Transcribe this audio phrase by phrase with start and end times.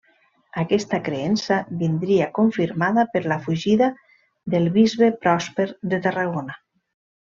[0.59, 3.91] Aquesta creença vindria confirmada per la fugida
[4.55, 6.59] del bisbe Pròsper de Tarragona.